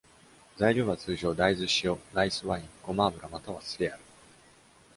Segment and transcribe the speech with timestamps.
[0.57, 4.03] 材料は通常、大豆、塩、ライスワイン、ゴマ油または酢である。